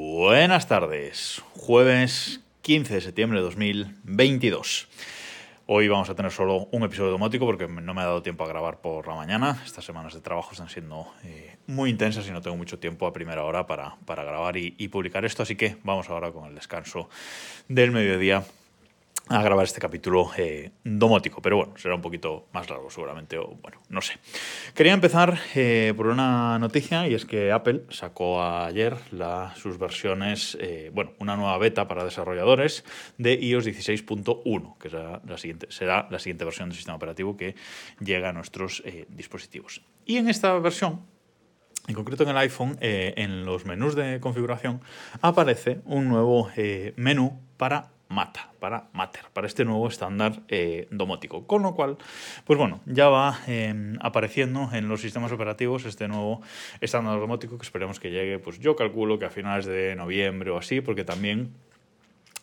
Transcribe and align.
Buenas 0.00 0.68
tardes, 0.68 1.42
jueves 1.56 2.38
15 2.62 2.94
de 2.94 3.00
septiembre 3.00 3.40
de 3.40 3.44
2022. 3.46 4.86
Hoy 5.66 5.88
vamos 5.88 6.08
a 6.08 6.14
tener 6.14 6.30
solo 6.30 6.68
un 6.70 6.84
episodio 6.84 7.10
domótico 7.10 7.44
porque 7.46 7.66
no 7.66 7.94
me 7.94 8.02
ha 8.02 8.04
dado 8.04 8.22
tiempo 8.22 8.44
a 8.44 8.46
grabar 8.46 8.80
por 8.80 9.08
la 9.08 9.16
mañana. 9.16 9.60
Estas 9.66 9.84
semanas 9.84 10.14
de 10.14 10.20
trabajo 10.20 10.52
están 10.52 10.68
siendo 10.68 11.12
eh, 11.24 11.56
muy 11.66 11.90
intensas 11.90 12.28
y 12.28 12.30
no 12.30 12.40
tengo 12.40 12.56
mucho 12.56 12.78
tiempo 12.78 13.08
a 13.08 13.12
primera 13.12 13.42
hora 13.42 13.66
para, 13.66 13.96
para 14.04 14.22
grabar 14.22 14.56
y 14.56 14.86
publicar 14.86 15.24
esto, 15.24 15.42
así 15.42 15.56
que 15.56 15.78
vamos 15.82 16.08
ahora 16.08 16.30
con 16.30 16.46
el 16.48 16.54
descanso 16.54 17.10
del 17.66 17.90
mediodía 17.90 18.44
a 19.30 19.42
grabar 19.42 19.64
este 19.64 19.80
capítulo 19.80 20.30
eh, 20.38 20.70
domótico, 20.84 21.42
pero 21.42 21.56
bueno, 21.58 21.74
será 21.76 21.94
un 21.94 22.00
poquito 22.00 22.46
más 22.52 22.68
largo 22.70 22.90
seguramente, 22.90 23.36
o 23.36 23.58
bueno, 23.60 23.82
no 23.90 24.00
sé. 24.00 24.14
Quería 24.74 24.94
empezar 24.94 25.38
eh, 25.54 25.92
por 25.96 26.06
una 26.06 26.58
noticia 26.58 27.06
y 27.06 27.14
es 27.14 27.26
que 27.26 27.52
Apple 27.52 27.82
sacó 27.90 28.42
ayer 28.42 28.96
sus 29.56 29.78
versiones, 29.78 30.56
eh, 30.60 30.90
bueno, 30.94 31.12
una 31.18 31.36
nueva 31.36 31.58
beta 31.58 31.86
para 31.88 32.04
desarrolladores 32.04 32.84
de 33.18 33.34
iOS 33.34 33.66
16.1, 33.66 34.78
que 34.78 34.88
será 34.88 35.20
la, 35.26 35.36
siguiente, 35.36 35.66
será 35.70 36.08
la 36.10 36.18
siguiente 36.18 36.44
versión 36.44 36.70
del 36.70 36.76
sistema 36.76 36.96
operativo 36.96 37.36
que 37.36 37.54
llega 38.00 38.30
a 38.30 38.32
nuestros 38.32 38.82
dispositivos. 39.08 39.82
Y 40.06 40.16
en 40.16 40.28
esta 40.28 40.58
versión, 40.58 41.02
en 41.86 41.94
concreto 41.94 42.22
en 42.22 42.30
el 42.30 42.38
iPhone, 42.38 42.78
en 42.80 43.44
los 43.44 43.66
menús 43.66 43.94
de 43.94 44.20
configuración 44.20 44.80
aparece 45.20 45.80
un 45.84 46.08
nuevo 46.08 46.50
menú 46.96 47.40
para 47.56 47.90
Mata, 48.08 48.52
para 48.58 48.88
Matter, 48.92 49.24
para 49.32 49.46
este 49.46 49.64
nuevo 49.64 49.86
estándar 49.88 50.40
eh, 50.48 50.88
domótico. 50.90 51.46
Con 51.46 51.62
lo 51.62 51.74
cual, 51.74 51.98
pues 52.44 52.58
bueno, 52.58 52.80
ya 52.86 53.08
va 53.08 53.38
eh, 53.46 53.94
apareciendo 54.00 54.70
en 54.72 54.88
los 54.88 55.02
sistemas 55.02 55.30
operativos 55.32 55.84
este 55.84 56.08
nuevo 56.08 56.40
estándar 56.80 57.20
domótico 57.20 57.58
que 57.58 57.64
esperemos 57.64 58.00
que 58.00 58.10
llegue, 58.10 58.38
pues 58.38 58.58
yo 58.60 58.76
calculo 58.76 59.18
que 59.18 59.26
a 59.26 59.30
finales 59.30 59.66
de 59.66 59.94
noviembre 59.94 60.50
o 60.50 60.58
así, 60.58 60.80
porque 60.80 61.04
también 61.04 61.52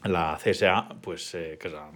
la 0.03 0.37
CSA, 0.43 0.89
pues 1.01 1.33
eh, 1.33 1.57
la 1.63 1.89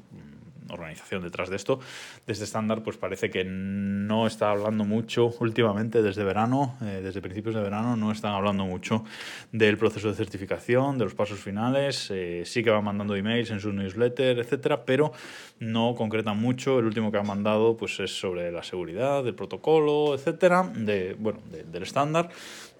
organización 0.69 1.21
detrás 1.21 1.49
de 1.49 1.55
esto, 1.55 1.79
de 2.25 2.33
este 2.33 2.45
estándar, 2.45 2.83
pues 2.83 2.97
parece 2.97 3.29
que 3.29 3.43
no 3.43 4.27
está 4.27 4.51
hablando 4.51 4.85
mucho 4.85 5.33
últimamente 5.39 6.01
desde 6.01 6.23
verano, 6.23 6.77
eh, 6.81 7.01
desde 7.03 7.21
principios 7.21 7.55
de 7.55 7.61
verano, 7.61 7.95
no 7.95 8.11
están 8.11 8.33
hablando 8.33 8.65
mucho 8.65 9.03
del 9.51 9.77
proceso 9.77 10.09
de 10.09 10.15
certificación, 10.15 10.97
de 10.97 11.05
los 11.05 11.15
pasos 11.15 11.39
finales, 11.39 12.09
eh, 12.11 12.43
sí 12.45 12.63
que 12.63 12.69
van 12.69 12.83
mandando 12.83 13.15
emails 13.15 13.51
en 13.51 13.59
su 13.59 13.71
newsletter, 13.71 14.39
etcétera, 14.39 14.85
pero 14.85 15.11
no 15.59 15.95
concretan 15.95 16.39
mucho. 16.39 16.79
El 16.79 16.85
último 16.85 17.11
que 17.11 17.17
han 17.17 17.27
mandado 17.27 17.77
pues 17.77 17.99
es 17.99 18.17
sobre 18.17 18.51
la 18.51 18.63
seguridad, 18.63 19.23
del 19.23 19.35
protocolo, 19.35 20.13
etcétera, 20.15 20.71
de, 20.75 21.15
bueno, 21.17 21.39
de, 21.51 21.63
del 21.63 21.83
estándar, 21.83 22.29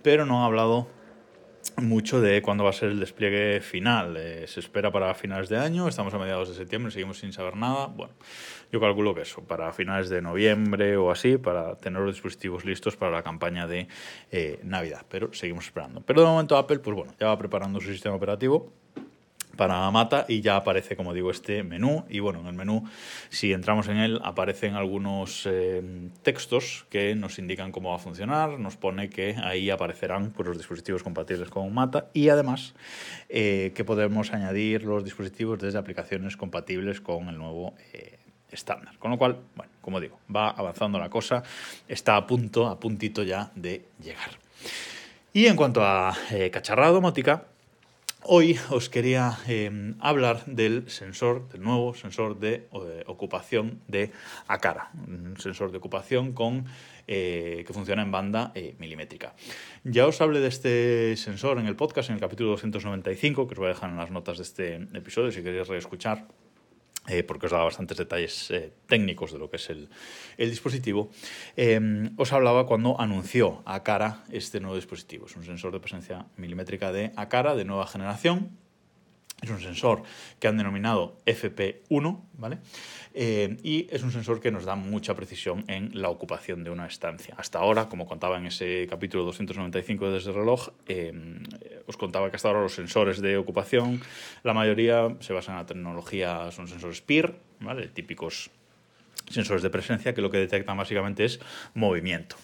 pero 0.01 0.25
no 0.25 0.43
ha 0.43 0.45
hablado 0.45 0.98
mucho 1.81 2.21
de 2.21 2.41
cuándo 2.41 2.63
va 2.63 2.69
a 2.69 2.73
ser 2.73 2.89
el 2.89 2.99
despliegue 2.99 3.61
final. 3.61 4.17
Eh, 4.17 4.45
se 4.47 4.59
espera 4.59 4.91
para 4.91 5.13
finales 5.13 5.49
de 5.49 5.57
año, 5.57 5.87
estamos 5.87 6.13
a 6.13 6.17
mediados 6.17 6.49
de 6.49 6.55
septiembre, 6.55 6.91
seguimos 6.91 7.19
sin 7.19 7.33
saber 7.33 7.55
nada. 7.55 7.87
Bueno, 7.87 8.13
yo 8.71 8.79
calculo 8.79 9.15
que 9.15 9.21
eso, 9.21 9.43
para 9.43 9.71
finales 9.73 10.09
de 10.09 10.21
noviembre 10.21 10.97
o 10.97 11.11
así, 11.11 11.37
para 11.37 11.75
tener 11.75 12.01
los 12.01 12.15
dispositivos 12.15 12.65
listos 12.65 12.95
para 12.95 13.11
la 13.11 13.23
campaña 13.23 13.67
de 13.67 13.87
eh, 14.31 14.59
Navidad. 14.63 15.05
Pero 15.09 15.33
seguimos 15.33 15.65
esperando. 15.65 16.01
Pero 16.01 16.21
de 16.21 16.27
momento 16.27 16.57
Apple, 16.57 16.79
pues 16.79 16.95
bueno, 16.95 17.13
ya 17.19 17.27
va 17.27 17.37
preparando 17.37 17.79
su 17.79 17.89
sistema 17.91 18.15
operativo 18.15 18.71
para 19.59 19.91
Mata 19.91 20.25
y 20.29 20.39
ya 20.39 20.55
aparece, 20.55 20.95
como 20.95 21.13
digo, 21.13 21.31
este 21.31 21.63
menú. 21.63 22.05
Y 22.07 22.19
bueno, 22.19 22.39
en 22.39 22.47
el 22.47 22.53
menú, 22.53 22.85
si 23.27 23.51
entramos 23.51 23.89
en 23.89 23.97
él, 23.97 24.21
aparecen 24.23 24.75
algunos 24.75 25.45
eh, 25.45 25.83
textos 26.23 26.85
que 26.89 27.13
nos 27.13 27.39
indican 27.39 27.73
cómo 27.73 27.89
va 27.89 27.97
a 27.97 27.99
funcionar. 27.99 28.57
Nos 28.57 28.77
pone 28.77 29.09
que 29.09 29.35
ahí 29.43 29.69
aparecerán 29.69 30.31
pues, 30.31 30.47
los 30.47 30.57
dispositivos 30.57 31.03
compatibles 31.03 31.49
con 31.49 31.73
Mata 31.73 32.07
y 32.13 32.29
además 32.29 32.73
eh, 33.27 33.73
que 33.75 33.83
podemos 33.83 34.31
añadir 34.31 34.85
los 34.85 35.03
dispositivos 35.03 35.59
desde 35.59 35.77
aplicaciones 35.77 36.37
compatibles 36.37 37.01
con 37.01 37.27
el 37.27 37.37
nuevo 37.37 37.73
eh, 37.91 38.17
estándar. 38.49 38.97
Con 38.97 39.11
lo 39.11 39.17
cual, 39.17 39.39
bueno, 39.55 39.73
como 39.81 39.99
digo, 39.99 40.21
va 40.33 40.51
avanzando 40.51 40.99
la 40.99 41.09
cosa, 41.09 41.43
está 41.89 42.15
a 42.15 42.25
punto, 42.25 42.67
a 42.67 42.79
puntito 42.79 43.23
ya 43.23 43.51
de 43.55 43.83
llegar. 44.01 44.29
Y 45.33 45.47
en 45.47 45.57
cuanto 45.57 45.83
a 45.83 46.15
eh, 46.31 46.49
cacharrada 46.49 46.91
domótica, 46.91 47.43
Hoy 48.23 48.59
os 48.69 48.89
quería 48.89 49.37
eh, 49.47 49.93
hablar 50.01 50.43
del 50.45 50.89
sensor, 50.89 51.47
del 51.47 51.61
nuevo 51.61 51.93
sensor 51.93 52.37
de 52.37 52.67
ocupación 53.07 53.79
de 53.87 54.11
Acara, 54.45 54.91
un 55.07 55.37
sensor 55.39 55.71
de 55.71 55.77
ocupación 55.77 56.33
con, 56.33 56.65
eh, 57.07 57.63
que 57.65 57.73
funciona 57.73 58.01
en 58.01 58.11
banda 58.11 58.51
eh, 58.55 58.75
milimétrica. 58.77 59.35
Ya 59.85 60.05
os 60.05 60.19
hablé 60.19 60.41
de 60.41 60.49
este 60.49 61.15
sensor 61.15 61.59
en 61.59 61.67
el 61.67 61.77
podcast, 61.77 62.09
en 62.09 62.15
el 62.15 62.21
capítulo 62.21 62.49
295, 62.51 63.47
que 63.47 63.53
os 63.53 63.57
voy 63.57 63.67
a 63.67 63.69
dejar 63.69 63.89
en 63.89 63.95
las 63.95 64.11
notas 64.11 64.37
de 64.37 64.43
este 64.43 64.75
episodio 64.97 65.31
si 65.31 65.41
queréis 65.41 65.69
reescuchar 65.69 66.27
eh, 67.09 67.23
porque 67.23 67.47
os 67.47 67.51
daba 67.51 67.65
bastantes 67.65 67.97
detalles 67.97 68.51
eh, 68.51 68.71
técnicos 68.87 69.33
de 69.33 69.39
lo 69.39 69.49
que 69.49 69.57
es 69.57 69.69
el, 69.69 69.89
el 70.37 70.49
dispositivo, 70.49 71.09
eh, 71.57 71.79
os 72.17 72.31
hablaba 72.33 72.65
cuando 72.65 72.99
anunció 73.01 73.63
Acara 73.65 74.23
este 74.31 74.59
nuevo 74.59 74.75
dispositivo. 74.75 75.25
Es 75.25 75.35
un 75.35 75.43
sensor 75.43 75.71
de 75.71 75.79
presencia 75.79 76.25
milimétrica 76.37 76.91
de 76.91 77.11
Acara 77.15 77.55
de 77.55 77.65
nueva 77.65 77.87
generación. 77.87 78.57
Es 79.41 79.49
un 79.49 79.61
sensor 79.61 80.03
que 80.39 80.49
han 80.49 80.57
denominado 80.57 81.17
FP1, 81.25 82.21
¿vale? 82.33 82.57
Eh, 83.13 83.57
y 83.63 83.87
es 83.89 84.03
un 84.03 84.11
sensor 84.11 84.41
que 84.41 84.51
nos 84.51 84.65
da 84.65 84.75
mucha 84.75 85.15
precisión 85.15 85.63
en 85.67 85.91
la 85.93 86.09
ocupación 86.09 86.63
de 86.65 86.71
una 86.71 86.85
estancia. 86.85 87.35
Hasta 87.37 87.59
ahora, 87.59 87.87
como 87.87 88.05
contaba 88.05 88.37
en 88.37 88.47
ese 88.47 88.85
capítulo 88.89 89.23
295 89.23 90.11
desde 90.11 90.31
el 90.31 90.35
reloj, 90.35 90.69
eh, 90.87 91.13
os 91.89 91.97
contaba 91.97 92.29
que 92.29 92.37
hasta 92.37 92.47
ahora 92.47 92.61
los 92.61 92.75
sensores 92.77 93.19
de 93.19 93.37
ocupación, 93.37 93.99
la 94.43 94.53
mayoría 94.53 95.09
se 95.19 95.33
basan 95.33 95.55
en 95.55 95.61
la 95.61 95.65
tecnología, 95.65 96.51
son 96.51 96.67
sensores 96.67 97.01
PIR, 97.01 97.33
¿vale? 97.59 97.87
típicos 97.87 98.51
sensores 99.29 99.61
de 99.61 99.69
presencia 99.69 100.13
que 100.13 100.21
lo 100.21 100.29
que 100.29 100.37
detectan 100.37 100.77
básicamente 100.77 101.25
es 101.25 101.39
movimiento. 101.73 102.35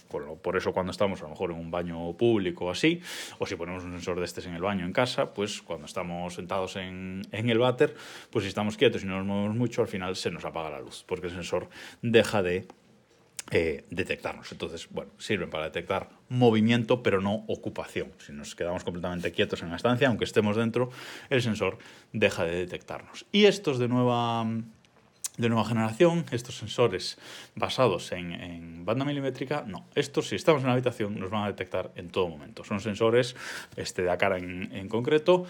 Por 0.42 0.58
eso 0.58 0.74
cuando 0.74 0.92
estamos 0.92 1.20
a 1.22 1.24
lo 1.24 1.30
mejor 1.30 1.52
en 1.52 1.58
un 1.58 1.72
baño 1.72 2.14
público 2.14 2.66
o 2.66 2.72
así, 2.72 3.02
o 3.40 3.46
si 3.46 3.56
ponemos 3.56 3.84
un 3.84 3.92
sensor 3.94 4.20
de 4.20 4.26
estos 4.26 4.46
en 4.46 4.54
el 4.54 4.62
baño 4.62 4.86
en 4.86 4.94
casa, 4.94 5.34
pues 5.34 5.62
cuando 5.62 5.86
estamos 5.86 6.36
sentados 6.36 6.76
en, 6.76 7.22
en 7.32 7.50
el 7.50 7.60
váter, 7.60 7.96
pues 8.30 8.44
si 8.44 8.50
estamos 8.50 8.78
quietos 8.78 9.04
y 9.04 9.08
no 9.08 9.18
nos 9.18 9.26
movemos 9.26 9.56
mucho, 9.56 9.82
al 9.82 9.88
final 9.88 10.16
se 10.16 10.32
nos 10.32 10.46
apaga 10.46 10.70
la 10.70 10.80
luz, 10.80 11.04
porque 11.08 11.28
el 11.28 11.34
sensor 11.34 11.70
deja 12.02 12.44
de 12.44 12.68
eh, 13.52 13.86
detectarnos. 13.92 14.52
Entonces, 14.52 14.88
bueno, 14.90 15.12
sirven 15.20 15.50
para 15.50 15.66
detectar 15.66 16.10
movimiento, 16.30 17.04
pero 17.04 17.22
no 17.22 17.46
ocupación. 17.48 18.12
Si 18.18 18.34
nos 18.34 18.56
quedamos 18.56 18.84
completamente 18.84 19.32
quietos 19.32 19.62
en 19.62 19.70
la 19.70 19.76
estancia, 19.76 20.08
aunque 20.08 20.26
estemos 20.26 20.56
dentro, 20.56 20.90
el 21.30 21.42
sensor 21.42 21.78
deja 22.12 22.44
de 22.44 22.56
detectarnos. 22.56 23.26
Y 23.32 23.46
estos 23.46 23.78
de 23.78 23.88
nueva 23.88 24.46
de 25.38 25.50
nueva 25.50 25.66
generación, 25.66 26.26
estos 26.32 26.58
sensores 26.58 27.18
basados 27.56 28.14
en, 28.14 28.86
banda 28.86 29.04
milimétrica, 29.04 29.66
no. 29.68 29.86
Estos, 29.94 30.30
si 30.30 30.38
estamos 30.38 30.62
en 30.62 30.68
la 30.68 30.74
habitación, 30.74 31.20
nos 31.20 31.30
van 31.30 31.44
a 31.44 31.48
detectar 31.48 31.92
en 31.96 32.10
todo 32.10 32.30
momento. 32.30 32.64
Son 32.64 32.80
sensores, 32.80 33.36
este 33.76 34.04
de 34.04 34.12
Acara 34.12 34.38
en, 34.38 34.72
en 34.74 34.88
concreto, 34.88 35.46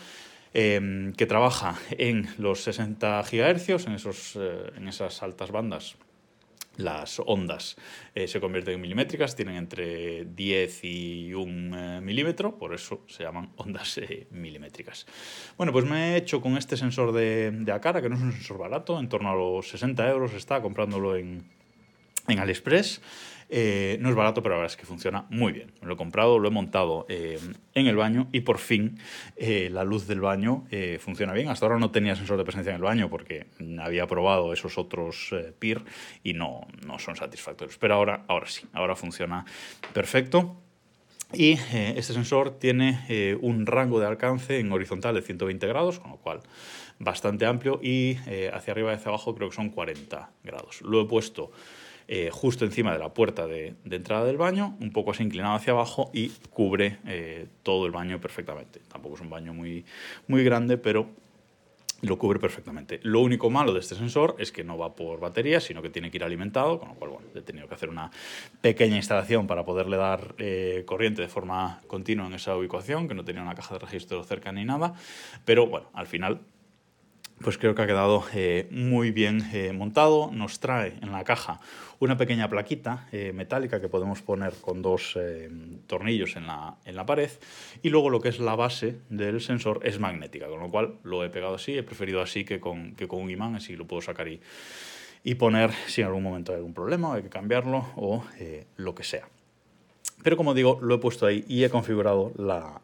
eh, 0.53 1.13
que 1.15 1.25
trabaja 1.27 1.75
en 1.91 2.27
los 2.39 2.61
60 2.63 3.21
GHz, 3.21 3.87
en, 3.87 3.93
esos, 3.93 4.35
eh, 4.37 4.71
en 4.75 4.87
esas 4.87 5.21
altas 5.21 5.51
bandas 5.51 5.97
las 6.77 7.21
ondas 7.25 7.75
eh, 8.13 8.27
se 8.27 8.39
convierten 8.39 8.75
en 8.75 8.81
milimétricas, 8.81 9.35
tienen 9.35 9.55
entre 9.55 10.25
10 10.25 10.83
y 10.83 11.33
1 11.33 11.97
eh, 11.97 12.01
milímetro, 12.01 12.57
por 12.57 12.73
eso 12.73 13.01
se 13.07 13.23
llaman 13.23 13.51
ondas 13.57 13.97
eh, 13.97 14.27
milimétricas. 14.31 15.05
Bueno, 15.57 15.71
pues 15.71 15.85
me 15.85 16.13
he 16.13 16.17
hecho 16.17 16.41
con 16.41 16.57
este 16.57 16.77
sensor 16.77 17.11
de, 17.11 17.51
de 17.51 17.71
Acara, 17.71 18.01
que 18.01 18.09
no 18.09 18.15
es 18.15 18.21
un 18.21 18.31
sensor 18.33 18.57
barato, 18.57 18.99
en 18.99 19.09
torno 19.09 19.29
a 19.29 19.35
los 19.35 19.67
60 19.69 20.09
euros 20.09 20.33
está 20.33 20.61
comprándolo 20.61 21.15
en, 21.15 21.43
en 22.27 22.39
AliExpress. 22.39 23.01
Eh, 23.49 23.97
no 23.99 24.09
es 24.09 24.15
barato, 24.15 24.41
pero 24.41 24.55
la 24.55 24.61
verdad 24.61 24.73
es 24.73 24.77
que 24.77 24.85
funciona 24.85 25.25
muy 25.29 25.53
bien. 25.53 25.71
Lo 25.81 25.93
he 25.93 25.97
comprado, 25.97 26.39
lo 26.39 26.47
he 26.47 26.51
montado 26.51 27.05
eh, 27.09 27.39
en 27.73 27.87
el 27.87 27.95
baño 27.95 28.27
y 28.31 28.41
por 28.41 28.57
fin 28.57 28.97
eh, 29.35 29.69
la 29.71 29.83
luz 29.83 30.07
del 30.07 30.21
baño 30.21 30.65
funciona 30.99 31.33
bien. 31.33 31.49
Hasta 31.49 31.65
ahora 31.65 31.79
no 31.79 31.91
tenía 31.91 32.15
sensor 32.15 32.37
de 32.37 32.43
presencia 32.43 32.71
en 32.71 32.77
el 32.77 32.81
baño 32.81 33.09
porque 33.09 33.47
había 33.79 34.07
probado 34.07 34.53
esos 34.53 34.77
otros 34.77 35.33
PIR 35.59 35.83
y 36.23 36.33
no, 36.33 36.67
no 36.85 36.99
son 36.99 37.15
satisfactorios. 37.15 37.77
Pero 37.77 37.95
ahora, 37.95 38.23
ahora 38.27 38.47
sí, 38.47 38.65
ahora 38.73 38.95
funciona 38.95 39.45
perfecto. 39.93 40.57
Y 41.33 41.53
este 41.53 42.13
sensor 42.13 42.59
tiene 42.59 43.37
un 43.41 43.65
rango 43.65 43.99
de 43.99 44.05
alcance 44.05 44.59
en 44.59 44.71
horizontal 44.71 45.15
de 45.15 45.21
120 45.21 45.67
grados, 45.67 45.99
con 45.99 46.11
lo 46.11 46.17
cual 46.17 46.41
bastante 46.99 47.45
amplio, 47.45 47.79
y 47.81 48.15
hacia 48.53 48.71
arriba 48.71 48.91
y 48.91 48.95
hacia 48.95 49.09
abajo 49.09 49.35
creo 49.35 49.49
que 49.49 49.55
son 49.55 49.69
40 49.69 50.29
grados. 50.43 50.81
Lo 50.81 51.01
he 51.01 51.05
puesto 51.05 51.51
eh, 52.07 52.29
justo 52.31 52.65
encima 52.65 52.93
de 52.93 52.99
la 52.99 53.13
puerta 53.13 53.47
de, 53.47 53.75
entrada 53.89 54.25
del 54.25 54.37
baño, 54.37 54.77
un 54.79 54.91
poco 54.91 55.11
así 55.11 55.23
inclinado 55.23 55.55
hacia 55.55 55.73
abajo 55.73 56.11
y 56.13 56.29
cubre 56.49 56.99
eh, 57.05 57.47
todo 57.63 57.85
el 57.85 57.91
baño 57.91 58.21
perfectamente. 58.21 58.79
Tampoco 58.91 59.15
es 59.15 59.21
un 59.21 59.29
baño 59.29 59.53
muy, 59.53 59.85
muy 60.27 60.43
grande, 60.43 60.77
pero 60.77 61.09
lo 62.01 62.17
cubre 62.17 62.39
perfectamente. 62.39 62.99
Lo 63.03 63.21
único 63.21 63.49
malo 63.49 63.73
de 63.73 63.79
este 63.79 63.95
sensor 63.95 64.35
es 64.37 64.51
que 64.51 64.63
no 64.63 64.77
va 64.77 64.95
por 64.95 65.19
batería, 65.19 65.59
sino 65.59 65.81
que 65.81 65.89
tiene 65.89 66.11
que 66.11 66.17
ir 66.17 66.23
alimentado, 66.23 66.79
con 66.79 66.89
lo 66.89 66.95
cual 66.95 67.11
bueno, 67.11 67.27
he 67.33 67.41
tenido 67.41 67.67
que 67.67 67.75
hacer 67.75 67.89
una 67.89 68.11
pequeña 68.61 68.97
instalación 68.97 69.47
para 69.47 69.65
poderle 69.65 69.97
dar 69.97 70.35
eh, 70.37 70.83
corriente 70.85 71.21
de 71.21 71.27
forma 71.27 71.81
continua 71.87 72.27
en 72.27 72.33
esa 72.33 72.55
ubicación, 72.55 73.07
que 73.07 73.15
no 73.15 73.23
tenía 73.23 73.41
una 73.41 73.55
caja 73.55 73.75
de 73.75 73.79
registro 73.79 74.23
cerca 74.23 74.51
ni 74.51 74.65
nada, 74.65 74.93
pero 75.45 75.67
bueno, 75.67 75.89
al 75.93 76.07
final 76.07 76.41
pues 77.41 77.57
creo 77.57 77.75
que 77.75 77.81
ha 77.81 77.87
quedado 77.87 78.23
eh, 78.33 78.67
muy 78.71 79.11
bien 79.11 79.43
eh, 79.53 79.73
montado. 79.73 80.31
Nos 80.31 80.59
trae 80.59 80.93
en 81.01 81.11
la 81.11 81.23
caja 81.23 81.59
una 81.99 82.17
pequeña 82.17 82.49
plaquita 82.49 83.07
eh, 83.11 83.33
metálica 83.33 83.81
que 83.81 83.89
podemos 83.89 84.21
poner 84.21 84.53
con 84.61 84.81
dos 84.81 85.17
tornillos 85.87 86.35
en 86.35 86.47
la, 86.47 86.75
en 86.85 86.95
la, 86.95 87.05
pared 87.05 87.29
y 87.81 87.89
luego 87.89 88.09
lo 88.09 88.19
que 88.19 88.29
es 88.29 88.39
la 88.39 88.55
base 88.55 88.97
del 89.09 89.41
sensor 89.41 89.79
es 89.83 89.99
magnética, 89.99 90.47
con 90.47 90.59
lo 90.59 90.69
cual 90.69 90.95
lo 91.03 91.23
he 91.23 91.29
pegado 91.29 91.55
así, 91.55 91.77
he 91.77 91.83
preferido 91.83 92.21
así 92.21 92.43
que 92.43 92.59
con, 92.59 92.95
que 92.95 93.07
con 93.07 93.21
un 93.21 93.29
imán, 93.29 93.55
así 93.55 93.75
lo 93.75 93.85
puedo 93.85 94.01
sacar 94.01 94.27
y, 94.27 94.41
y 95.23 95.35
poner 95.35 95.71
si 95.87 96.01
en 96.01 96.07
algún 96.07 96.23
momento 96.23 96.51
hay 96.51 96.57
algún 96.57 96.73
problema, 96.73 97.15
hay 97.15 97.23
que 97.23 97.29
cambiarlo 97.29 97.87
o 97.95 98.23
lo 98.77 98.95
que 98.95 99.03
sea. 99.03 99.27
Pero 100.23 100.37
como 100.37 100.53
digo, 100.53 100.79
lo 100.81 100.95
he 100.95 100.97
puesto 100.97 101.25
ahí 101.25 101.45
y 101.47 101.63
he 101.63 101.69
configurado 101.69 102.33
la, 102.37 102.81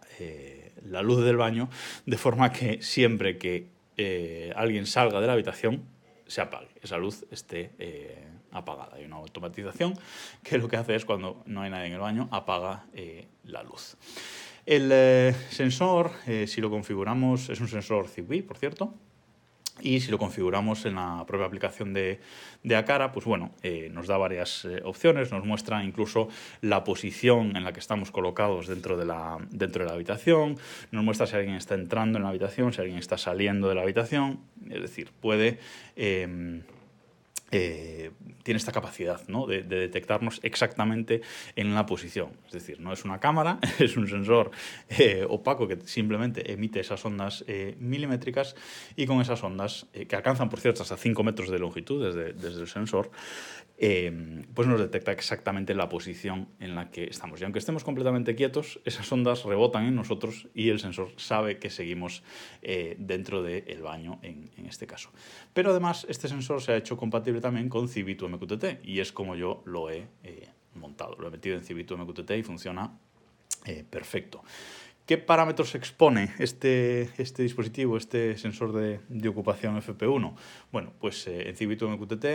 la 0.90 1.02
luz 1.02 1.24
del 1.24 1.38
baño 1.38 1.70
de 2.06 2.18
forma 2.18 2.52
que 2.52 2.82
siempre 2.82 3.38
que 3.38 3.68
eh, 4.04 4.54
alguien 4.56 4.86
salga 4.86 5.20
de 5.20 5.28
la 5.28 5.34
habitación, 5.34 5.84
se 6.28 6.42
apague, 6.42 6.70
esa 6.82 6.98
luz 6.98 7.26
esté 7.32 7.72
eh, 7.80 8.28
apagada. 8.52 8.96
Hay 8.96 9.06
una 9.06 9.18
automatización 9.18 9.94
que 10.44 10.58
lo 10.58 10.68
que 10.68 10.78
hace 10.78 10.96
es 10.96 11.06
cuando 11.06 11.44
no 11.46 11.62
hay 11.62 11.70
nadie 11.70 11.88
en 11.88 11.94
el 11.94 12.00
baño, 12.00 12.30
apaga 12.32 12.86
eh, 12.94 13.28
la 13.46 13.64
luz. 13.64 13.98
El 14.66 15.34
sensor, 15.50 16.12
si 16.46 16.62
lo 16.62 16.70
configuramos, 16.70 17.50
es 17.50 17.60
un 17.60 17.68
sensor 17.68 18.08
Zigbee, 18.08 18.44
por 18.44 18.60
cierto, 18.60 18.94
y 19.82 20.00
si 20.00 20.12
lo 20.12 20.18
configuramos 20.18 20.86
en 20.86 20.96
la 20.96 21.24
propia 21.28 21.46
aplicación 21.46 21.94
de, 21.94 22.20
de 22.64 22.76
Acara, 22.76 23.12
pues 23.12 23.26
bueno, 23.26 23.52
eh, 23.64 23.90
nos 23.92 24.08
da 24.08 24.18
varias 24.18 24.66
eh, 24.66 24.82
opciones, 24.84 25.32
nos 25.32 25.46
muestra 25.46 25.84
incluso 25.84 26.30
la 26.62 26.84
posición 26.84 27.56
en 27.56 27.64
la 27.64 27.74
que 27.74 27.80
estamos 27.80 28.12
colocados 28.12 28.68
dentro 28.68 28.98
de, 28.98 29.06
la, 29.06 29.38
dentro 29.50 29.84
de 29.84 29.90
la 29.90 29.96
habitación, 29.96 30.58
nos 30.92 31.04
muestra 31.04 31.28
si 31.28 31.36
alguien 31.36 31.56
está 31.56 31.76
entrando 31.76 32.18
en 32.18 32.24
la 32.24 32.30
habitación, 32.30 32.74
si 32.74 32.82
alguien 32.82 32.98
está 32.98 33.18
saliendo 33.18 33.70
de 33.70 33.76
la 33.76 33.82
habitación, 33.82 34.40
es 34.70 34.82
decir, 34.82 35.12
puede... 35.20 35.60
Eh, 35.96 36.62
eh, 37.52 38.12
tiene 38.44 38.58
esta 38.58 38.72
capacidad 38.72 39.22
¿no? 39.28 39.46
de, 39.46 39.64
detectarnos 39.64 40.40
exactamente 40.44 41.22
en 41.56 41.76
la 41.76 41.86
posición. 41.86 42.30
Es 42.48 42.54
decir, 42.54 42.80
no 42.80 42.94
es 42.94 43.04
una 43.06 43.20
cámara, 43.20 43.60
es 43.80 43.98
un 43.98 44.08
sensor 44.08 44.52
eh, 44.90 45.26
opaco 45.28 45.68
que 45.68 45.78
simplemente 45.86 46.52
emite 46.52 46.80
esas 46.80 47.04
ondas 47.06 47.44
eh, 47.48 47.76
milimétricas 47.80 48.56
y 48.96 49.06
con 49.06 49.22
esas 49.22 49.44
ondas, 49.44 49.88
que 50.08 50.16
alcanzan, 50.16 50.50
por 50.50 50.60
cierto, 50.60 50.84
hasta 50.84 50.98
5 50.98 51.24
metros 51.24 51.50
de 51.50 51.60
longitud 51.60 52.04
desde, 52.04 52.34
desde 52.34 52.62
el 52.62 52.68
sensor, 52.68 53.12
pues 54.54 54.68
nos 54.68 54.80
detecta 54.80 55.12
exactamente 55.12 55.74
la 55.74 55.90
posición 55.90 56.50
en 56.60 56.76
la 56.76 56.92
que 56.92 57.06
estamos. 57.06 57.42
Y 57.42 57.46
aunque 57.46 57.58
estemos 57.58 57.84
completamente 57.84 58.36
quietos, 58.36 58.80
esas 58.86 59.12
ondas 59.12 59.44
rebotan 59.44 59.86
en 59.86 59.96
nosotros 59.96 60.48
y 60.54 60.70
el 60.70 60.80
sensor 60.80 61.10
sabe 61.18 61.58
que 61.58 61.72
seguimos 61.72 62.22
dentro 62.62 63.42
del 63.42 63.82
baño 63.82 64.20
en, 64.22 64.52
este 64.68 64.86
caso. 64.86 65.10
Pero 65.54 65.72
además, 65.72 66.06
este 66.10 66.28
sensor 66.28 66.62
se 66.62 66.74
ha 66.74 66.78
hecho 66.78 66.96
compatible 66.96 67.42
también 67.42 67.70
con 67.70 67.88
Civitu 67.88 68.30
MQTT 68.30 68.84
y 68.84 69.00
es 69.00 69.12
como 69.12 69.36
yo 69.36 69.64
lo 69.66 69.90
he 69.90 70.08
eh, 70.24 70.48
montado. 70.76 71.16
Lo 71.20 71.28
he 71.28 71.32
metido 71.32 71.56
en 71.56 71.64
Civitu 71.64 71.98
MQTT 71.98 72.32
y 72.32 72.44
funciona 72.44 72.92
eh, 73.66 73.84
perfecto. 73.90 74.44
¿Qué 75.12 75.18
parámetros 75.18 75.76
expone 75.76 76.32
este, 76.40 77.10
este 77.18 77.44
dispositivo, 77.44 77.98
este 77.98 78.38
sensor 78.38 78.72
de, 78.72 79.28
ocupación 79.28 79.76
FP1? 79.82 80.36
Bueno, 80.72 80.94
pues 81.02 81.28
eh, 81.28 81.54
en 81.54 81.92
MQTT 81.92 82.26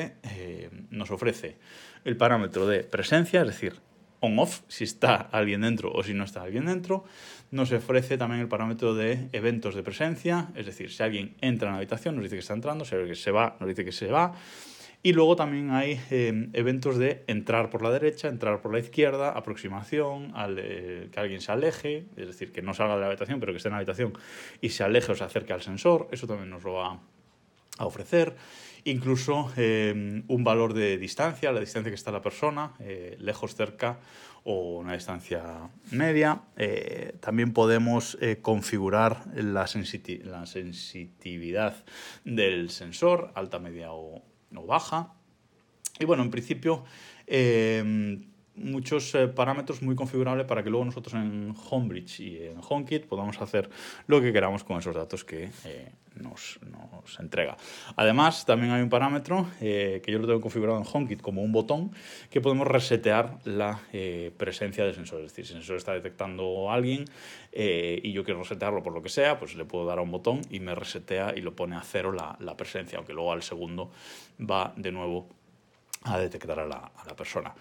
nos 0.90 1.10
ofrece 1.10 1.56
el 2.04 2.18
parámetro 2.18 2.66
de 2.66 2.80
presencia, 2.84 3.40
es 3.40 3.46
decir, 3.46 3.76
on-off, 4.20 4.60
si 4.68 4.84
está 4.84 5.14
alguien 5.14 5.62
dentro 5.62 5.90
o 5.90 6.02
si 6.02 6.12
no 6.12 6.24
está 6.24 6.42
alguien 6.42 6.66
dentro. 6.66 7.04
Nos 7.50 7.72
ofrece 7.72 8.18
también 8.18 8.42
el 8.42 8.48
parámetro 8.48 8.94
de 8.94 9.30
eventos 9.32 9.74
de 9.74 9.82
presencia, 9.82 10.48
es 10.54 10.66
decir, 10.66 10.92
si 10.92 11.02
alguien 11.02 11.34
entra 11.40 11.68
en 11.68 11.72
la 11.72 11.78
habitación 11.78 12.16
nos 12.16 12.24
dice 12.24 12.36
que 12.36 12.40
está 12.40 12.52
entrando, 12.52 12.84
si 12.84 12.94
alguien 12.94 13.16
se 13.16 13.30
va 13.30 13.56
nos 13.58 13.70
dice 13.70 13.86
que 13.86 13.92
se 13.92 14.08
va. 14.08 14.34
Y 15.06 15.12
luego 15.12 15.36
también 15.36 15.70
hay 15.70 16.00
eh, 16.10 16.48
eventos 16.52 16.98
de 16.98 17.22
entrar 17.28 17.70
por 17.70 17.80
la 17.80 17.92
derecha, 17.92 18.26
entrar 18.26 18.60
por 18.60 18.72
la 18.72 18.80
izquierda, 18.80 19.30
aproximación, 19.30 20.34
eh, 20.58 21.10
que 21.12 21.20
alguien 21.20 21.40
se 21.40 21.52
aleje, 21.52 22.06
es 22.16 22.26
decir, 22.26 22.50
que 22.50 22.60
no 22.60 22.74
salga 22.74 22.96
de 22.96 23.02
la 23.02 23.06
habitación, 23.06 23.38
pero 23.38 23.52
que 23.52 23.58
esté 23.58 23.68
en 23.68 23.74
la 23.74 23.78
habitación 23.78 24.14
y 24.60 24.70
se 24.70 24.82
aleje 24.82 25.12
o 25.12 25.14
se 25.14 25.22
acerque 25.22 25.52
al 25.52 25.62
sensor. 25.62 26.08
Eso 26.10 26.26
también 26.26 26.50
nos 26.50 26.64
lo 26.64 26.72
va 26.72 26.98
a 27.78 27.86
ofrecer. 27.86 28.34
Incluso 28.82 29.52
eh, 29.56 30.24
un 30.26 30.42
valor 30.42 30.74
de 30.74 30.98
distancia, 30.98 31.52
la 31.52 31.60
distancia 31.60 31.92
que 31.92 31.94
está 31.94 32.10
la 32.10 32.20
persona, 32.20 32.72
lejos, 33.20 33.54
cerca 33.54 34.00
o 34.42 34.78
una 34.78 34.94
distancia 34.94 35.70
media. 35.92 36.42
también 37.20 37.52
podemos 37.52 38.18
configurar 38.42 39.22
la, 39.36 39.68
la, 40.24 40.46
sensitividad 40.46 41.84
del 42.24 42.70
sensor, 42.70 43.30
alta, 43.36 43.60
media 43.60 43.92
o, 43.92 44.24
o 44.54 44.66
baja. 44.66 45.14
Y 45.98 46.04
bueno, 46.04 46.22
en 46.22 46.30
principio 46.30 46.84
em, 47.26 48.30
muchos 48.56 49.14
eh, 49.14 49.28
parámetros 49.28 49.82
muy 49.82 49.94
configurables 49.94 50.46
para 50.46 50.62
que 50.62 50.70
luego 50.70 50.84
nosotros 50.84 51.14
en 51.14 51.54
Homebridge 51.70 52.20
y 52.20 52.42
en 52.44 52.58
HomeKit 52.66 53.06
podamos 53.06 53.40
hacer 53.40 53.68
lo 54.06 54.20
que 54.20 54.32
queramos 54.32 54.64
con 54.64 54.78
esos 54.78 54.94
datos 54.94 55.24
que 55.24 55.50
eh, 55.64 55.92
nos, 56.14 56.58
nos, 56.62 57.20
entrega. 57.20 57.56
Además, 57.96 58.46
también 58.46 58.72
hay 58.72 58.82
un 58.82 58.88
parámetro 58.88 59.48
eh, 59.60 60.00
que 60.04 60.12
yo 60.12 60.18
lo 60.18 60.26
tengo 60.26 60.40
configurado 60.40 60.78
en 60.78 60.84
HomeKit 60.90 61.20
como 61.20 61.42
un 61.42 61.52
botón 61.52 61.92
que 62.30 62.40
podemos 62.40 62.66
resetear 62.66 63.38
la 63.44 63.80
presencia 64.36 64.84
del 64.84 64.94
sensor. 64.94 65.20
Es 65.20 65.32
decir, 65.32 65.46
si 65.46 65.52
el 65.52 65.60
sensor 65.60 65.76
está 65.76 65.92
detectando 65.92 66.70
a 66.70 66.74
alguien 66.74 67.04
y 67.52 68.12
yo 68.12 68.24
quiero 68.24 68.40
resetearlo 68.40 68.82
por 68.82 68.92
lo 68.92 69.02
que 69.02 69.08
sea, 69.08 69.38
pues 69.38 69.54
le 69.54 69.64
puedo 69.64 69.86
dar 69.86 69.98
a 69.98 70.02
un 70.02 70.10
botón 70.10 70.40
y 70.50 70.60
me 70.60 70.74
resetea 70.74 71.34
y 71.36 71.40
lo 71.40 71.54
pone 71.54 71.76
a 71.76 71.82
cero 71.82 72.12
la, 72.12 72.36
la 72.40 72.56
presencia, 72.56 72.98
aunque 72.98 73.12
luego 73.12 73.32
al 73.32 73.42
segundo 73.42 73.90
va 74.38 74.72
de 74.76 74.92
nuevo 74.92 75.28
a 76.04 76.18
detectar 76.18 76.60
a 76.60 76.66
la, 76.66 76.90
a 76.96 77.04
la 77.06 77.16
persona. 77.16 77.54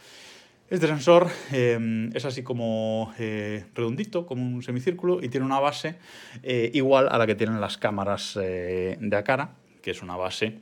Este 0.68 0.88
sensor 0.88 1.30
eh, 1.52 2.10
es 2.16 2.26
así 2.26 2.42
como 2.42 3.14
eh, 3.20 3.66
redondito, 3.76 4.26
como 4.26 4.44
un 4.44 4.64
semicírculo, 4.64 5.24
y 5.24 5.30
tiene 5.30 5.46
una 5.46 5.60
base 5.60 5.98
eh, 6.42 6.72
igual 6.74 7.08
a 7.12 7.20
la 7.20 7.28
que 7.28 7.36
tienen 7.36 7.62
las 7.62 7.78
cámaras 7.78 8.34
de 8.34 9.16
Acara, 9.16 9.54
que 9.84 9.92
es 9.92 10.02
una 10.02 10.16
base 10.16 10.58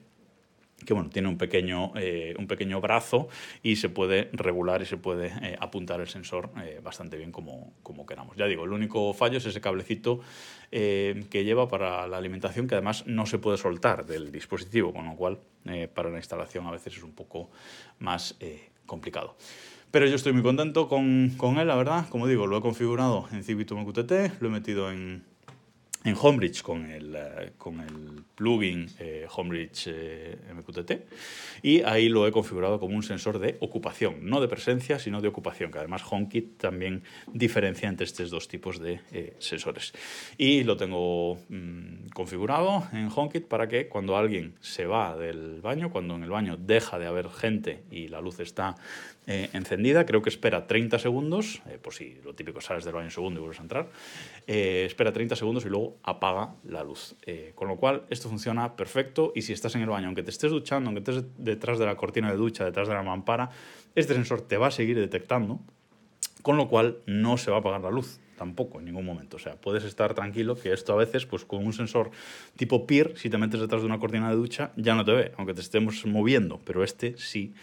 que 0.86 0.94
bueno, 0.94 1.10
tiene 1.10 1.30
un 1.30 1.38
pequeño, 1.38 1.94
un 2.38 2.48
pequeño 2.48 2.82
brazo 2.82 3.30
y 3.62 3.78
se 3.78 3.88
puede 3.88 4.30
regular 4.34 4.82
y 4.82 4.86
se 4.86 4.98
puede 4.98 5.32
apuntar 5.58 6.02
el 6.02 6.10
sensor 6.10 6.50
bastante 6.84 7.16
bien 7.16 7.32
como, 7.32 7.72
como, 7.84 8.06
queramos. 8.06 8.36
Ya 8.36 8.48
digo, 8.48 8.66
el 8.66 8.74
único 8.74 9.14
fallo 9.14 9.38
es 9.38 9.46
ese 9.46 9.62
cablecito 9.62 10.20
que 10.70 11.44
lleva 11.46 11.70
para 11.70 12.06
la 12.08 12.18
alimentación, 12.18 12.68
que 12.68 12.76
además 12.76 13.08
no 13.08 13.26
se 13.26 13.38
puede 13.38 13.58
soltar 13.58 14.06
del 14.06 14.30
dispositivo, 14.30 14.92
con 14.92 15.06
lo 15.06 15.16
cual 15.16 15.40
para 15.94 16.10
la 16.10 16.18
instalación 16.18 16.68
a 16.68 16.72
veces 16.72 16.98
es 16.98 17.04
un 17.04 17.14
poco 17.14 17.50
más 18.00 18.36
complicado. 18.86 19.38
Pero 19.94 20.08
yo 20.08 20.16
estoy 20.16 20.34
muy 20.34 20.42
contento 20.42 20.90
con, 20.90 21.36
con, 21.38 21.60
él, 21.60 21.68
la 21.68 21.76
verdad. 21.76 22.10
Como 22.10 22.26
digo, 22.26 22.48
lo 22.48 22.58
he 22.58 22.62
configurado 22.62 23.28
en 23.32 23.44
Civitum 23.44 23.86
QTT, 23.86 24.42
lo 24.42 24.48
he 24.48 24.52
metido 24.52 24.92
en, 24.92 25.24
en 26.04 26.16
Homebridge 26.20 26.62
con 26.62 26.90
el, 26.92 27.16
eh, 27.16 27.52
con 27.58 27.80
el 27.80 28.24
plugin 28.36 28.88
eh, 29.00 29.26
Homebridge 29.34 29.88
eh, 29.88 30.38
MQTT 30.54 30.92
y 31.62 31.82
ahí 31.84 32.10
lo 32.10 32.28
he 32.28 32.32
configurado 32.32 32.80
como 32.80 32.96
un 32.96 33.04
sensor 33.04 33.40
de 33.40 33.58
ocupación, 33.62 34.18
no 34.22 34.42
de 34.42 34.48
presencia, 34.48 35.00
sino 35.00 35.22
de 35.22 35.30
ocupación, 35.30 35.72
que 35.72 35.78
además 35.78 36.04
HomeKit 36.10 36.58
también 36.58 37.04
diferencia 37.32 37.88
entre 37.88 38.06
estos 38.06 38.30
dos 38.30 38.48
tipos 38.48 38.80
de 38.80 39.00
sensores. 39.40 39.94
Y 40.38 40.64
lo 40.64 40.76
tengo 40.76 41.38
mm, 41.48 42.10
configurado 42.14 42.84
en 42.92 43.10
HomeKit 43.14 43.46
para 43.46 43.68
que 43.68 43.88
cuando 43.88 44.18
alguien 44.18 44.56
se 44.60 44.86
va 44.86 45.16
del 45.16 45.62
baño, 45.62 45.90
cuando 45.90 46.16
en 46.16 46.24
el 46.24 46.30
baño 46.30 46.58
deja 46.58 47.00
de 47.00 47.06
haber 47.06 47.30
gente 47.30 47.84
y 47.92 48.10
la 48.10 48.20
luz 48.20 48.40
está 48.40 48.76
encendida, 49.26 50.06
creo 50.06 50.22
que 50.22 50.28
espera 50.28 50.68
30 50.68 51.00
segundos, 51.00 51.62
por 51.82 51.94
si 51.94 52.20
lo 52.26 52.36
típico 52.36 52.60
sales 52.60 52.84
del 52.84 52.94
baño 52.94 53.06
un 53.06 53.12
segundo 53.12 53.40
y 53.40 53.42
vuelves 53.42 53.60
a 53.60 53.64
entrar, 53.64 53.90
espera 54.46 55.14
30 55.14 55.38
segundos 55.38 55.66
y 55.66 55.70
luego 55.70 55.93
apaga 56.04 56.56
la 56.64 56.84
luz. 56.84 57.16
Eh, 57.26 57.52
con 57.56 57.68
lo 57.68 57.78
cual, 57.78 58.04
esto 58.10 58.30
funciona 58.30 58.76
perfecto 58.76 59.32
y 59.36 59.44
si 59.44 59.54
estás 59.54 59.76
en 59.76 59.82
el 59.82 59.90
baño, 59.90 60.08
aunque 60.08 60.24
te 60.24 60.32
estés 60.32 60.52
duchando, 60.52 60.90
aunque 60.90 61.12
estés 61.12 61.26
detrás 61.38 61.80
de 61.80 61.86
la 61.86 61.96
cortina 61.96 62.32
de 62.32 62.38
ducha, 62.38 62.66
detrás 62.66 62.88
de 62.88 62.94
la 62.94 63.04
mampara, 63.04 63.50
este 63.96 64.14
sensor 64.14 64.42
te 64.42 64.58
va 64.58 64.68
a 64.68 64.72
seguir 64.72 64.98
detectando, 65.00 65.60
con 66.42 66.58
lo 66.58 66.68
cual 66.68 66.98
no 67.06 67.38
se 67.38 67.52
va 67.52 67.58
a 67.58 67.60
apagar 67.60 67.82
la 67.82 67.92
luz 67.92 68.20
tampoco 68.38 68.80
en 68.80 68.86
ningún 68.86 69.06
momento. 69.06 69.38
O 69.38 69.40
sea, 69.40 69.56
puedes 69.56 69.84
estar 69.84 70.14
tranquilo 70.14 70.56
que 70.56 70.74
esto 70.74 70.94
a 70.94 70.96
veces, 70.98 71.26
pues 71.26 71.46
con 71.46 71.66
un 71.66 71.74
sensor 71.74 72.12
tipo 72.58 72.86
PIR, 72.86 73.14
si 73.16 73.30
te 73.30 73.38
metes 73.38 73.60
detrás 73.60 73.82
de 73.82 73.86
una 73.86 74.00
cortina 74.00 74.30
de 74.30 74.36
ducha, 74.36 74.72
ya 74.76 74.96
no 74.96 75.06
te 75.06 75.14
ve, 75.14 75.32
aunque 75.38 75.54
te 75.54 75.62
estemos 75.62 76.06
moviendo, 76.06 76.60
pero 76.66 76.84
este 76.84 77.18
sí 77.18 77.54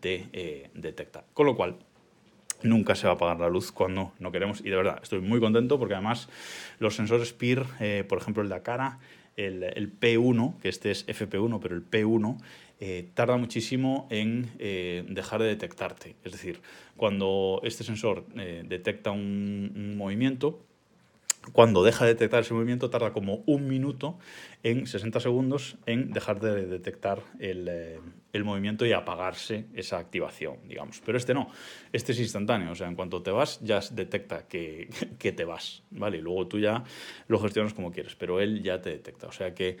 te 0.00 0.28
eh, 0.32 0.70
detecta. 0.74 1.24
Con 1.34 1.46
lo 1.46 1.56
cual, 1.56 1.76
nunca 2.62 2.94
se 2.94 3.06
va 3.06 3.12
a 3.12 3.16
apagar 3.16 3.40
la 3.40 3.48
luz 3.48 3.72
cuando 3.72 4.12
no 4.18 4.32
queremos. 4.32 4.60
Y 4.60 4.70
de 4.70 4.76
verdad, 4.76 5.00
estoy 5.02 5.20
muy 5.20 5.40
contento 5.40 5.78
porque 5.78 5.94
además 5.94 6.28
los 6.78 6.94
sensores 6.94 7.32
PIR, 7.32 7.64
eh, 7.80 8.04
por 8.08 8.18
ejemplo 8.18 8.42
el 8.42 8.48
de 8.48 8.54
Acara, 8.54 8.98
el, 9.36 9.62
el 9.62 9.98
P1, 9.98 10.58
que 10.60 10.68
este 10.68 10.90
es 10.90 11.06
FP1, 11.06 11.60
pero 11.60 11.76
el 11.76 11.88
P1 11.88 12.38
eh, 12.80 13.08
tarda 13.14 13.36
muchísimo 13.36 14.06
en 14.10 14.50
eh, 14.58 15.04
dejar 15.08 15.40
de 15.42 15.48
detectarte. 15.48 16.16
Es 16.24 16.32
decir, 16.32 16.60
cuando 16.96 17.60
este 17.64 17.84
sensor 17.84 18.26
detecta 18.26 19.10
un, 19.10 19.96
movimiento, 19.96 20.60
cuando 21.52 21.82
deja 21.82 22.04
de 22.04 22.14
detectar 22.14 22.40
ese 22.40 22.54
movimiento 22.54 22.90
tarda 22.90 23.12
como 23.12 23.42
un 23.46 23.68
minuto 23.68 24.18
en 24.62 24.86
60 24.86 25.20
segundos 25.20 25.76
en 25.86 26.12
dejar 26.12 26.40
de 26.40 26.66
detectar 26.66 27.22
el, 27.38 27.68
eh, 27.68 28.00
el, 28.32 28.44
movimiento 28.44 28.84
y 28.86 28.92
apagarse 28.92 29.66
esa 29.74 29.98
activación, 29.98 30.56
digamos. 30.66 31.00
Pero 31.04 31.18
este 31.18 31.34
no, 31.34 31.50
este 31.92 32.12
es 32.12 32.20
instantáneo, 32.20 32.72
o 32.72 32.74
sea, 32.74 32.88
en 32.88 32.94
cuanto 32.94 33.22
te 33.22 33.30
vas 33.30 33.60
ya 33.62 33.80
detecta 33.92 34.46
que, 34.48 34.88
que 35.18 35.32
te 35.32 35.44
vas, 35.44 35.82
¿vale? 35.90 36.18
Y 36.18 36.20
luego 36.20 36.46
tú 36.48 36.58
ya 36.58 36.84
lo 37.28 37.38
gestionas 37.38 37.74
como 37.74 37.92
quieres, 37.92 38.14
pero 38.16 38.40
él 38.40 38.62
ya 38.62 38.80
te 38.80 38.90
detecta, 38.90 39.28
o 39.28 39.32
sea 39.32 39.54
que 39.54 39.78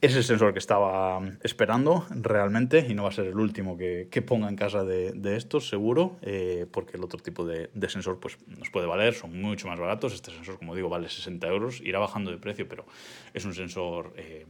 es 0.00 0.14
el 0.14 0.22
sensor 0.22 0.52
que 0.52 0.60
estaba 0.60 1.20
esperando 1.42 2.06
realmente 2.10 2.86
y 2.88 2.94
no 2.94 3.04
va 3.04 3.08
a 3.08 3.12
ser 3.12 3.26
el 3.26 3.38
último 3.38 3.76
que, 3.76 4.08
que 4.10 4.22
ponga 4.22 4.48
en 4.48 4.54
casa 4.54 4.84
de, 4.84 5.12
de 5.12 5.36
estos, 5.36 5.68
seguro, 5.68 6.16
eh, 6.22 6.66
porque 6.70 6.96
el 6.96 7.04
otro 7.04 7.18
tipo 7.18 7.44
de, 7.44 7.70
sensor 7.88 8.20
pues, 8.20 8.38
nos 8.46 8.70
puede 8.70 8.86
valer, 8.86 9.14
son 9.14 9.40
mucho 9.40 9.66
más 9.66 9.78
baratos. 9.78 10.14
Este 10.14 10.30
sensor, 10.30 10.58
como 10.58 10.74
digo, 10.76 10.88
vale 10.88 11.08
60 11.08 11.46
euros, 11.48 11.80
irá 11.80 11.98
bajando 11.98 12.30
de 12.30 12.38
precio, 12.38 12.68
pero 12.68 12.86
es 13.34 13.44
un 13.44 13.54
sensor 13.54 14.14
eh, 14.16 14.46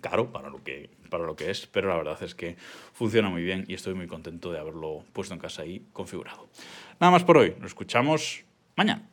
caro 0.00 0.32
para 0.32 0.48
lo, 0.48 0.62
que, 0.62 0.88
para 1.10 1.24
lo 1.24 1.36
que 1.36 1.50
es, 1.50 1.66
pero 1.66 1.88
la 1.88 1.96
verdad 1.96 2.22
es 2.22 2.34
que 2.34 2.56
funciona 2.92 3.28
muy 3.28 3.42
bien 3.42 3.64
y 3.68 3.74
estoy 3.74 3.94
muy 3.94 4.06
contento 4.06 4.50
de 4.50 4.58
haberlo 4.58 5.04
puesto 5.12 5.34
en 5.34 5.40
casa 5.40 5.66
y 5.66 5.80
configurado. 5.92 6.48
Nada 7.00 7.10
más 7.10 7.24
por 7.24 7.36
hoy, 7.36 7.54
nos 7.60 7.72
escuchamos 7.72 8.44
mañana. 8.76 9.10